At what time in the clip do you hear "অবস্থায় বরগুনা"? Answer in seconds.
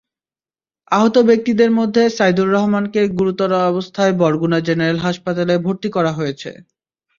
3.69-4.59